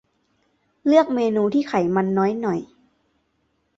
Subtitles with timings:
[0.85, 2.59] เลือกเมนูที่ไขมันน้อยหน่อย